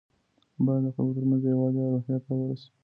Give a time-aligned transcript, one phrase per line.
[0.65, 2.69] باید د خلګو ترمنځ د یووالي روحیه پیاوړې سي.